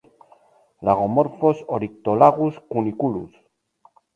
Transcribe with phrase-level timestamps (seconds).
[0.85, 3.31] Lagomorfos "Oryctolagus cuniculus".